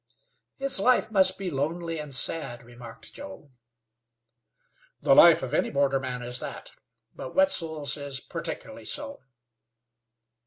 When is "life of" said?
5.13-5.53